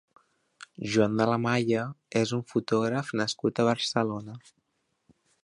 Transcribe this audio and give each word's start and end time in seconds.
Joan 0.93 1.19
de 1.19 1.27
la 1.31 1.35
Malla 1.43 1.83
és 2.21 2.33
un 2.39 2.41
fotògraf 2.55 3.13
nascut 3.23 3.61
a 3.61 3.67
Barcelona. 3.71 4.41